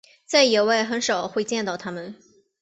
[0.25, 2.15] 在野外很少会见到它们。